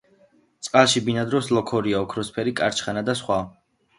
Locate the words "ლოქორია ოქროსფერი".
1.57-2.53